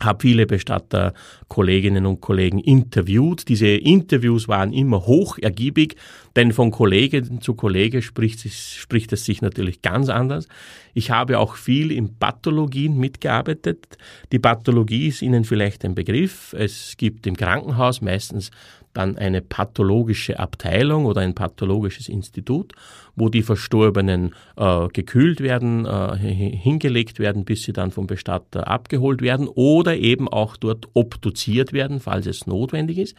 habe 0.00 0.22
viele 0.22 0.46
Bestatterkolleginnen 0.46 2.06
und 2.06 2.20
Kollegen 2.20 2.60
interviewt. 2.60 3.48
Diese 3.48 3.66
Interviews 3.66 4.46
waren 4.46 4.72
immer 4.72 5.06
hoch 5.06 5.38
ergiebig, 5.38 5.96
denn 6.36 6.52
von 6.52 6.70
Kollege 6.70 7.40
zu 7.40 7.54
Kollege 7.54 8.00
spricht, 8.00 8.48
spricht 8.48 9.12
es 9.12 9.24
sich 9.24 9.42
natürlich 9.42 9.82
ganz 9.82 10.08
anders. 10.08 10.46
Ich 10.94 11.10
habe 11.10 11.38
auch 11.38 11.56
viel 11.56 11.90
in 11.90 12.16
Pathologien 12.16 12.96
mitgearbeitet. 12.96 13.98
Die 14.30 14.38
Pathologie 14.38 15.08
ist 15.08 15.22
Ihnen 15.22 15.44
vielleicht 15.44 15.84
ein 15.84 15.94
Begriff. 15.94 16.54
Es 16.56 16.96
gibt 16.96 17.26
im 17.26 17.36
Krankenhaus 17.36 18.00
meistens 18.00 18.50
dann 18.92 19.16
eine 19.16 19.40
pathologische 19.40 20.38
Abteilung 20.38 21.06
oder 21.06 21.20
ein 21.20 21.34
pathologisches 21.34 22.08
Institut, 22.08 22.72
wo 23.16 23.28
die 23.28 23.42
Verstorbenen 23.42 24.34
äh, 24.56 24.88
gekühlt 24.88 25.40
werden, 25.40 25.86
äh, 25.86 26.16
hingelegt 26.16 27.18
werden, 27.18 27.44
bis 27.44 27.62
sie 27.62 27.72
dann 27.72 27.90
vom 27.90 28.06
Bestatter 28.06 28.68
abgeholt 28.68 29.22
werden 29.22 29.48
oder 29.48 29.96
eben 29.96 30.28
auch 30.28 30.56
dort 30.56 30.88
obduziert 30.94 31.72
werden, 31.72 32.00
falls 32.00 32.26
es 32.26 32.46
notwendig 32.46 32.98
ist. 32.98 33.16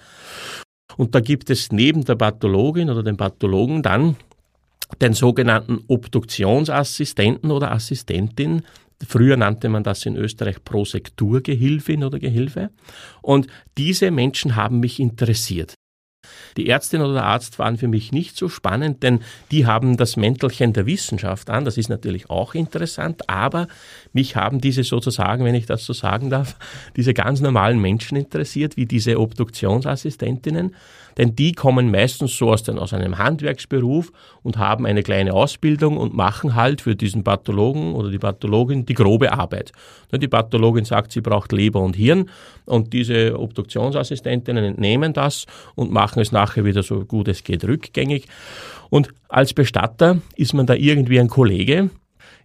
Und 0.98 1.16
da 1.16 1.20
gibt 1.20 1.50
es 1.50 1.72
neben 1.72 2.04
der 2.04 2.16
Pathologin 2.16 2.90
oder 2.90 3.04
dem 3.04 3.18
Pathologen 3.18 3.84
dann 3.84 4.16
den 5.02 5.14
sogenannten 5.14 5.80
Obduktionsassistenten 5.88 7.52
oder 7.52 7.72
Assistentin, 7.72 8.64
Früher 9.08 9.38
nannte 9.38 9.70
man 9.70 9.84
das 9.84 10.06
in 10.06 10.16
Österreich 10.16 10.64
Prosekturgehilfin 10.64 12.04
oder 12.04 12.20
Gehilfe. 12.20 12.70
Und 13.22 13.48
diese 13.78 14.12
Menschen 14.12 14.56
haben 14.56 14.80
mich 14.80 15.00
interessiert. 15.00 15.76
Die 16.60 16.68
Ärztin 16.68 17.00
oder 17.00 17.14
der 17.14 17.24
Arzt 17.24 17.58
waren 17.58 17.78
für 17.78 17.88
mich 17.88 18.12
nicht 18.12 18.36
so 18.36 18.50
spannend, 18.50 19.02
denn 19.02 19.22
die 19.50 19.66
haben 19.66 19.96
das 19.96 20.18
Mäntelchen 20.18 20.74
der 20.74 20.86
Wissenschaft 20.86 21.50
an. 21.50 21.64
Das 21.64 21.78
ist 21.78 21.88
natürlich 21.88 22.30
auch 22.30 22.54
interessant, 22.54 23.30
aber 23.30 23.70
mich 24.12 24.36
haben 24.36 24.60
diese 24.60 24.84
sozusagen, 24.84 25.46
wenn 25.46 25.56
ich 25.56 25.68
das 25.68 25.86
so 25.86 25.94
sagen 25.94 26.30
darf, 26.30 26.58
diese 26.98 27.14
ganz 27.14 27.40
normalen 27.40 27.80
Menschen 27.80 28.18
interessiert, 28.18 28.76
wie 28.76 28.86
diese 28.86 29.22
Obduktionsassistentinnen, 29.22 30.76
denn 31.18 31.36
die 31.36 31.52
kommen 31.52 31.92
meistens 31.92 32.38
so 32.38 32.50
aus, 32.50 32.64
den, 32.64 32.80
aus 32.80 32.94
einem 32.94 33.18
Handwerksberuf 33.18 34.12
und 34.42 34.58
haben 34.58 34.86
eine 34.86 35.04
kleine 35.04 35.34
Ausbildung 35.34 35.98
und 35.98 36.14
machen 36.14 36.56
halt 36.56 36.80
für 36.82 36.96
diesen 36.96 37.26
Pathologen 37.26 37.94
oder 37.94 38.10
die 38.10 38.20
Pathologin 38.20 38.86
die 38.86 38.94
grobe 38.94 39.34
Arbeit. 39.34 39.74
Die 40.14 40.28
Pathologin 40.28 40.86
sagt, 40.86 41.12
sie 41.12 41.20
braucht 41.20 41.52
Leber 41.52 41.82
und 41.82 41.98
Hirn 41.98 42.30
und 42.66 42.94
diese 42.94 43.38
Obduktionsassistentinnen 43.38 44.64
entnehmen 44.64 45.12
das 45.12 45.46
und 45.76 45.92
machen 45.92 46.22
es 46.22 46.32
nachher 46.50 46.66
wieder 46.66 46.84
so 46.84 47.06
gut 47.06 47.28
es 47.28 47.44
geht 47.44 47.64
rückgängig. 47.64 48.28
Und 48.90 49.10
als 49.28 49.54
Bestatter 49.54 50.20
ist 50.36 50.54
man 50.54 50.66
da 50.66 50.74
irgendwie 50.74 51.20
ein 51.20 51.30
Kollege, 51.30 51.90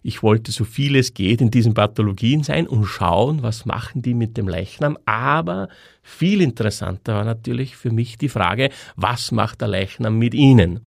ich 0.03 0.21
wollte 0.21 0.51
so 0.51 0.65
viel 0.65 0.95
es 0.95 1.15
geht 1.15 1.41
in 1.41 1.49
diesen 1.49 1.73
Pathologien 1.73 2.43
sein 2.43 2.67
und 2.67 2.85
schauen, 2.85 3.41
was 3.41 3.65
machen 3.65 4.03
die 4.03 4.13
mit 4.13 4.37
dem 4.37 4.47
Leichnam. 4.47 4.99
Aber 5.05 5.67
viel 6.03 6.41
interessanter 6.41 7.15
war 7.15 7.25
natürlich 7.25 7.75
für 7.75 7.91
mich 7.91 8.19
die 8.19 8.29
Frage, 8.29 8.69
was 8.95 9.31
macht 9.31 9.61
der 9.61 9.67
Leichnam 9.69 10.19
mit 10.19 10.35
ihnen? 10.35 10.85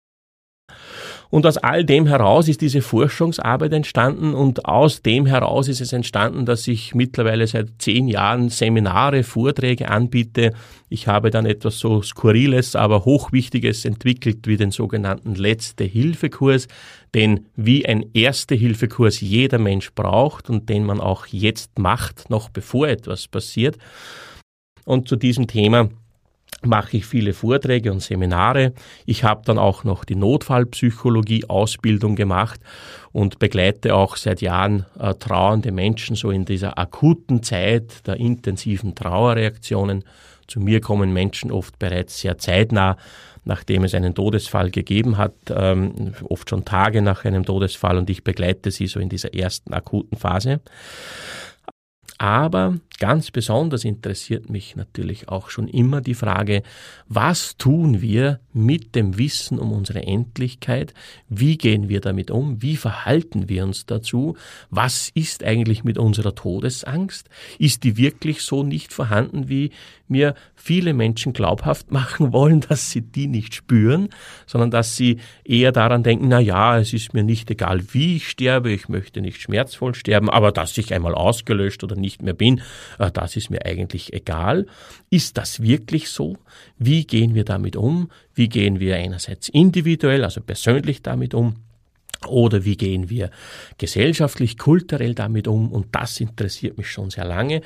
Und 1.35 1.47
aus 1.47 1.57
all 1.57 1.85
dem 1.85 2.07
heraus 2.07 2.47
ist 2.47 2.61
diese 2.61 2.81
Forschungsarbeit 2.81 3.73
entstanden 3.73 4.35
und 4.35 4.67
aus 4.67 5.03
dem 5.03 5.27
heraus 5.27 5.67
ist 5.67 5.81
es 5.81 5.93
entstanden, 5.93 6.47
dass 6.47 6.69
ich 6.69 6.95
mittlerweile 6.95 7.45
seit 7.49 7.71
zehn 7.79 8.07
Jahren 8.07 8.51
Seminare, 8.51 9.25
Vorträge 9.25 9.89
anbiete. 9.91 10.53
Ich 10.89 11.09
habe 11.09 11.31
dann 11.31 11.45
etwas 11.45 11.81
so 11.81 12.03
Skurriles, 12.03 12.77
aber 12.77 13.05
Hochwichtiges 13.05 13.85
entwickelt 13.85 14.47
wie 14.47 14.57
den 14.57 14.71
sogenannten 14.71 15.35
Letzte-Hilfe-Kurs, 15.35 16.69
den 17.17 17.47
wie 17.57 17.85
ein 17.85 18.05
Erste-Hilfe-Kurs 18.15 19.21
jeder 19.21 19.59
Mensch 19.59 19.93
braucht 19.93 20.49
und 20.49 20.69
den 20.69 20.85
man 20.85 21.01
auch 21.01 21.27
jetzt 21.27 21.81
macht, 21.81 22.31
noch 22.31 22.49
bevor 22.49 22.87
etwas 22.87 23.27
passiert. 23.27 23.77
Und 24.85 25.09
zu 25.09 25.17
diesem 25.17 25.49
Thema 25.49 25.89
mache 26.63 26.99
ich 26.99 27.07
viele 27.07 27.33
Vorträge 27.33 27.93
und 27.93 28.01
Seminare. 28.01 28.73
Ich 29.07 29.25
habe 29.25 29.43
dann 29.45 29.59
auch 29.59 29.85
noch 29.85 30.05
die 30.05 30.17
Notfallpsychologie-Ausbildung 30.17 32.17
gemacht 32.17 32.61
und 33.13 33.39
begleite 33.39 33.95
auch 33.95 34.17
seit 34.17 34.41
Jahren 34.41 34.87
äh, 34.99 35.15
trauernde 35.15 35.73
Menschen 35.73 36.17
so 36.17 36.31
in 36.31 36.45
dieser 36.45 36.79
akuten 36.79 37.43
Zeit 37.43 38.07
der 38.07 38.17
intensiven 38.17 38.95
Trauerreaktionen. 38.95 40.05
Zu 40.47 40.61
mir 40.61 40.81
kommen 40.81 41.13
Menschen 41.13 41.51
oft 41.51 41.79
bereits 41.79 42.21
sehr 42.21 42.39
zeitnah, 42.39 42.97
nachdem 43.45 43.85
es 43.85 43.95
einen 43.95 44.15
Todesfall 44.15 44.71
gegeben 44.71 45.17
hat, 45.17 45.35
ähm, 45.51 46.15
oft 46.25 46.51
schon 46.51 46.65
Tage 46.65 47.03
nach 47.03 47.25
einem 47.25 47.45
Todesfall 47.45 47.99
und 47.99 48.11
ich 48.11 48.25
begleite 48.25 48.71
sie 48.71 48.87
so 48.87 49.01
in 49.01 49.09
dieser 49.09 49.35
ersten 49.35 49.73
akuten 49.73 50.19
Phase. 50.19 50.61
Aber 52.19 52.75
ganz 52.99 53.31
besonders 53.31 53.85
interessiert 53.85 54.51
mich 54.51 54.77
natürlich 54.77 55.29
auch 55.29 55.51
schon 55.51 55.69
immer 55.69 56.01
die 56.01 56.15
Frage, 56.15 56.63
was 57.09 57.57
tun 57.57 58.01
wir 58.01 58.41
mit 58.53 58.95
dem 58.95 59.19
Wissen 59.19 59.59
um 59.59 59.73
unsere 59.73 60.03
Endlichkeit? 60.03 60.95
Wie 61.29 61.59
gehen 61.59 61.89
wir 61.89 62.01
damit 62.01 62.31
um? 62.31 62.63
Wie 62.63 62.77
verhalten 62.77 63.49
wir 63.49 63.65
uns 63.65 63.87
dazu? 63.87 64.37
Was 64.71 65.11
ist 65.15 65.45
eigentlich 65.45 65.85
mit 65.85 65.99
unserer 65.99 66.35
Todesangst? 66.35 67.29
Ist 67.59 67.85
die 67.85 67.97
wirklich 67.97 68.43
so 68.43 68.63
nicht 68.63 68.93
vorhanden, 68.93 69.49
wie 69.49 69.71
mir 70.09 70.35
viele 70.55 70.95
Menschen 70.95 71.33
glaubhaft 71.33 71.91
machen 71.93 72.33
wollen, 72.33 72.61
dass 72.61 72.91
sie 72.91 73.03
die 73.03 73.27
nicht 73.27 73.55
spüren, 73.55 74.09
sondern 74.47 74.71
dass 74.71 74.97
sie 74.97 75.19
eher 75.45 75.73
daran 75.73 76.03
denken, 76.03 76.29
na 76.29 76.41
ja, 76.41 76.79
es 76.79 76.93
ist 76.93 77.15
mir 77.15 77.25
nicht 77.25 77.51
egal, 77.51 77.83
wie 77.93 78.17
ich 78.17 78.29
sterbe, 78.29 78.71
ich 78.71 78.89
möchte 78.89 79.21
nicht 79.21 79.41
schmerzvoll 79.41 79.95
sterben, 79.95 80.31
aber 80.31 80.53
dass 80.53 80.77
ich 80.79 80.95
einmal 80.95 81.15
ausgelöscht 81.15 81.83
oder 81.85 81.97
nicht 81.97 82.23
mehr 82.23 82.35
bin, 82.35 82.63
das 82.99 83.37
ist 83.37 83.51
mir 83.51 83.65
eigentlich 83.65 84.13
egal. 84.13 84.67
Ist 85.11 85.37
das 85.39 85.61
wirklich 85.61 86.09
so? 86.09 86.37
Wie 86.79 87.07
gehen 87.07 87.35
wir 87.35 87.45
damit 87.45 87.77
um? 87.77 88.11
Wie 88.35 88.49
gehen 88.49 88.81
wir 88.81 88.97
einerseits 88.97 89.49
individuell, 89.49 90.25
also 90.25 90.41
persönlich 90.41 91.03
damit 91.03 91.35
um? 91.35 91.57
Oder 92.27 92.65
wie 92.65 92.77
gehen 92.77 93.11
wir 93.11 93.31
gesellschaftlich, 93.79 94.59
kulturell 94.59 95.15
damit 95.15 95.49
um? 95.49 95.71
Und 95.73 95.95
das 95.95 96.21
interessiert 96.21 96.79
mich 96.79 96.91
schon 96.91 97.11
sehr 97.11 97.25
lange. 97.25 97.61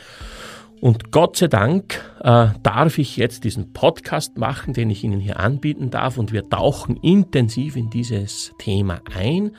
Und 0.80 1.10
Gott 1.10 1.37
sei 1.37 1.48
Dank 1.48 2.00
äh, 2.20 2.48
darf 2.62 2.98
ich 2.98 3.16
jetzt 3.16 3.42
diesen 3.44 3.72
Podcast 3.72 4.38
machen, 4.38 4.75
den 4.75 4.90
ich 4.90 5.02
Ihnen 5.02 5.18
hier 5.18 5.40
anbieten 5.40 5.90
darf. 5.90 6.18
Und 6.18 6.32
wir 6.32 6.48
tauchen 6.48 6.96
intensiv 6.98 7.76
in 7.76 7.90
dieses 7.90 8.52
Thema 8.58 9.00
ein. 9.12 9.52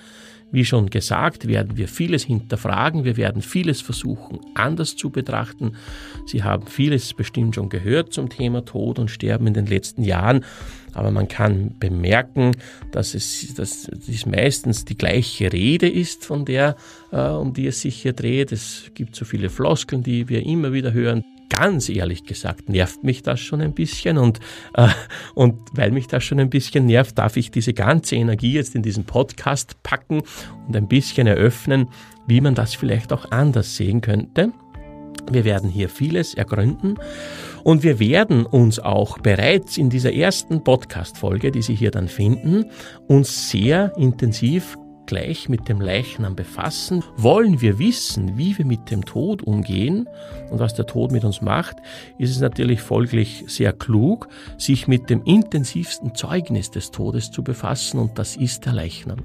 Wie 0.51 0.65
schon 0.65 0.89
gesagt, 0.89 1.47
werden 1.47 1.77
wir 1.77 1.87
vieles 1.87 2.23
hinterfragen, 2.23 3.03
wir 3.03 3.17
werden 3.17 3.41
vieles 3.41 3.81
versuchen 3.81 4.39
anders 4.55 4.95
zu 4.95 5.11
betrachten. 5.11 5.73
Sie 6.25 6.43
haben 6.43 6.65
vieles 6.65 7.13
bestimmt 7.13 7.55
schon 7.55 7.69
gehört 7.69 8.13
zum 8.13 8.29
Thema 8.29 8.65
Tod 8.65 8.97
und 8.97 9.11
Sterben 9.11 9.47
in 9.47 9.53
den 9.53 9.67
letzten 9.67 10.03
Jahren, 10.03 10.43
aber 10.93 11.11
man 11.11 11.27
kann 11.27 11.75
bemerken, 11.79 12.55
dass 12.91 13.13
es, 13.13 13.53
dass 13.53 13.87
es 13.87 14.25
meistens 14.25 14.85
die 14.85 14.97
gleiche 14.97 15.53
Rede 15.53 15.87
ist, 15.87 16.25
von 16.25 16.45
der, 16.45 16.75
äh, 17.11 17.21
um 17.21 17.53
die 17.53 17.67
es 17.67 17.81
sich 17.81 18.01
hier 18.01 18.13
dreht. 18.13 18.51
Es 18.51 18.91
gibt 18.95 19.15
so 19.15 19.25
viele 19.25 19.49
Floskeln, 19.49 20.01
die 20.01 20.29
wir 20.29 20.43
immer 20.45 20.73
wieder 20.73 20.93
hören 20.93 21.23
ganz 21.49 21.89
ehrlich 21.89 22.23
gesagt 22.23 22.69
nervt 22.69 23.03
mich 23.03 23.23
das 23.23 23.39
schon 23.39 23.61
ein 23.61 23.73
bisschen 23.73 24.17
und, 24.17 24.39
äh, 24.75 24.87
und 25.35 25.59
weil 25.73 25.91
mich 25.91 26.07
das 26.07 26.23
schon 26.23 26.39
ein 26.39 26.49
bisschen 26.49 26.85
nervt, 26.85 27.17
darf 27.17 27.37
ich 27.37 27.51
diese 27.51 27.73
ganze 27.73 28.15
Energie 28.15 28.53
jetzt 28.53 28.75
in 28.75 28.81
diesen 28.81 29.05
Podcast 29.05 29.81
packen 29.83 30.21
und 30.67 30.75
ein 30.75 30.87
bisschen 30.87 31.27
eröffnen, 31.27 31.89
wie 32.27 32.41
man 32.41 32.55
das 32.55 32.75
vielleicht 32.75 33.11
auch 33.11 33.31
anders 33.31 33.75
sehen 33.75 34.01
könnte. 34.01 34.51
Wir 35.31 35.43
werden 35.43 35.69
hier 35.69 35.89
vieles 35.89 36.33
ergründen 36.33 36.95
und 37.63 37.83
wir 37.83 37.99
werden 37.99 38.45
uns 38.45 38.79
auch 38.79 39.17
bereits 39.19 39.77
in 39.77 39.89
dieser 39.89 40.13
ersten 40.13 40.63
Podcast-Folge, 40.63 41.51
die 41.51 41.61
Sie 41.61 41.75
hier 41.75 41.91
dann 41.91 42.07
finden, 42.07 42.65
uns 43.07 43.49
sehr 43.49 43.93
intensiv 43.97 44.77
gleich 45.09 45.49
mit 45.49 45.67
dem 45.67 45.81
Leichnam 45.81 46.35
befassen, 46.35 47.03
wollen 47.17 47.61
wir 47.61 47.79
wissen, 47.79 48.37
wie 48.37 48.55
wir 48.59 48.65
mit 48.65 48.91
dem 48.91 49.03
Tod 49.03 49.41
umgehen 49.41 50.07
und 50.51 50.59
was 50.59 50.75
der 50.75 50.85
Tod 50.85 51.11
mit 51.11 51.23
uns 51.23 51.41
macht, 51.41 51.77
ist 52.19 52.29
es 52.29 52.39
natürlich 52.39 52.81
folglich 52.81 53.43
sehr 53.47 53.73
klug, 53.73 54.27
sich 54.59 54.87
mit 54.87 55.09
dem 55.09 55.23
intensivsten 55.23 56.13
Zeugnis 56.13 56.69
des 56.69 56.91
Todes 56.91 57.31
zu 57.31 57.43
befassen 57.43 57.99
und 57.99 58.19
das 58.19 58.35
ist 58.35 58.67
der 58.67 58.73
Leichnam. 58.73 59.17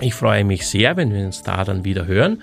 Ich 0.00 0.12
freue 0.12 0.44
mich 0.44 0.66
sehr, 0.66 0.98
wenn 0.98 1.10
wir 1.10 1.24
uns 1.24 1.42
da 1.42 1.64
dann 1.64 1.86
wieder 1.86 2.06
hören 2.06 2.42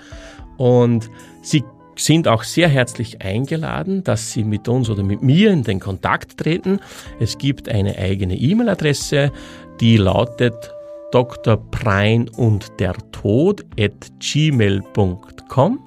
und 0.58 1.08
Sie 1.44 1.64
sind 1.98 2.28
auch 2.28 2.44
sehr 2.44 2.68
herzlich 2.68 3.22
eingeladen, 3.22 4.04
dass 4.04 4.32
Sie 4.32 4.44
mit 4.44 4.68
uns 4.68 4.90
oder 4.90 5.04
mit 5.04 5.22
mir 5.22 5.52
in 5.52 5.62
den 5.62 5.80
Kontakt 5.80 6.40
treten. 6.40 6.80
Es 7.20 7.38
gibt 7.38 7.70
eine 7.70 7.96
eigene 8.00 8.36
E-Mail-Adresse, 8.36 9.32
die 9.80 9.98
lautet 9.98 10.72
Dr. 11.12 11.58
Prein 11.72 12.30
und 12.30 12.72
der 12.80 12.94
Tod 13.12 13.66
at 13.80 14.12
gmail.com. 14.20 15.80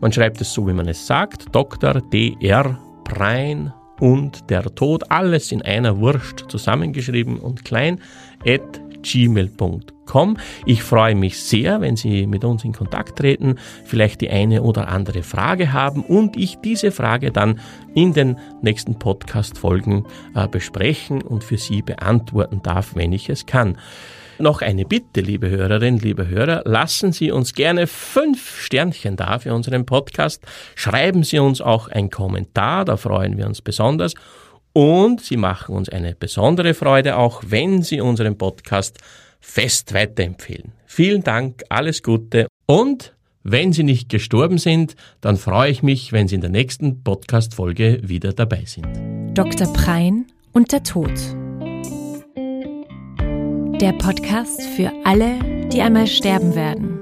Man 0.00 0.12
schreibt 0.12 0.40
es 0.40 0.52
so, 0.52 0.66
wie 0.66 0.72
man 0.72 0.88
es 0.88 1.06
sagt. 1.06 1.46
Dr. 1.54 1.94
Dr. 2.10 2.78
Prein 3.04 3.72
und 4.00 4.50
der 4.50 4.64
Tod. 4.74 5.10
Alles 5.10 5.52
in 5.52 5.62
einer 5.62 5.98
Wurst 5.98 6.46
zusammengeschrieben 6.48 7.38
und 7.38 7.64
klein 7.64 8.00
at 8.46 8.81
gmail.com. 9.02 10.36
Ich 10.66 10.82
freue 10.82 11.14
mich 11.14 11.38
sehr, 11.38 11.80
wenn 11.80 11.96
Sie 11.96 12.26
mit 12.26 12.44
uns 12.44 12.64
in 12.64 12.72
Kontakt 12.72 13.18
treten, 13.18 13.56
vielleicht 13.84 14.20
die 14.20 14.30
eine 14.30 14.62
oder 14.62 14.88
andere 14.88 15.22
Frage 15.22 15.72
haben 15.72 16.02
und 16.02 16.36
ich 16.36 16.58
diese 16.64 16.92
Frage 16.92 17.30
dann 17.30 17.60
in 17.94 18.12
den 18.12 18.38
nächsten 18.62 18.98
Podcast-Folgen 18.98 20.06
äh, 20.34 20.48
besprechen 20.48 21.22
und 21.22 21.44
für 21.44 21.58
Sie 21.58 21.82
beantworten 21.82 22.60
darf, 22.62 22.94
wenn 22.94 23.12
ich 23.12 23.28
es 23.28 23.46
kann. 23.46 23.76
Noch 24.38 24.62
eine 24.62 24.84
Bitte, 24.84 25.20
liebe 25.20 25.50
Hörerinnen, 25.50 26.00
liebe 26.00 26.26
Hörer, 26.26 26.62
lassen 26.64 27.12
Sie 27.12 27.30
uns 27.30 27.54
gerne 27.54 27.86
fünf 27.86 28.60
Sternchen 28.60 29.16
da 29.16 29.38
für 29.38 29.54
unseren 29.54 29.86
Podcast. 29.86 30.42
Schreiben 30.74 31.22
Sie 31.22 31.38
uns 31.38 31.60
auch 31.60 31.88
ein 31.88 32.10
Kommentar, 32.10 32.84
da 32.84 32.96
freuen 32.96 33.36
wir 33.36 33.46
uns 33.46 33.62
besonders. 33.62 34.14
Und 34.72 35.20
Sie 35.20 35.36
machen 35.36 35.74
uns 35.74 35.88
eine 35.88 36.14
besondere 36.14 36.74
Freude, 36.74 37.16
auch 37.16 37.42
wenn 37.46 37.82
Sie 37.82 38.00
unseren 38.00 38.38
Podcast 38.38 38.98
fest 39.40 39.92
weiterempfehlen. 39.92 40.72
Vielen 40.86 41.22
Dank, 41.22 41.62
alles 41.68 42.02
Gute 42.02 42.46
und 42.66 43.14
wenn 43.42 43.72
Sie 43.72 43.82
nicht 43.82 44.08
gestorben 44.08 44.58
sind, 44.58 44.94
dann 45.20 45.36
freue 45.36 45.70
ich 45.70 45.82
mich, 45.82 46.12
wenn 46.12 46.28
Sie 46.28 46.36
in 46.36 46.40
der 46.40 46.50
nächsten 46.50 47.02
Podcast-Folge 47.02 48.00
wieder 48.04 48.32
dabei 48.32 48.64
sind. 48.66 48.86
Dr. 49.34 49.72
Prein 49.72 50.26
und 50.52 50.70
der 50.70 50.84
Tod 50.84 51.10
der 53.82 53.92
Podcast 53.94 54.62
für 54.62 54.92
alle, 55.02 55.40
die 55.70 55.82
einmal 55.82 56.06
sterben 56.06 56.54
werden. 56.54 57.01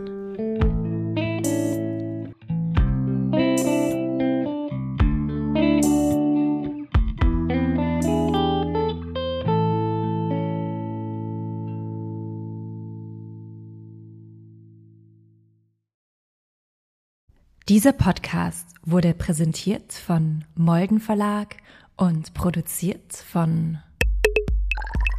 Dieser 17.81 17.95
Podcast 17.95 18.75
wurde 18.83 19.14
präsentiert 19.14 19.95
von 19.95 20.45
Molden 20.55 21.01
Verlag 21.01 21.57
und 21.97 22.35
produziert 22.35 23.11
von 23.11 23.79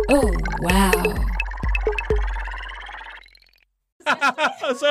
Oh, 0.10 0.32
wow. 0.60 1.16
also, 4.62 4.86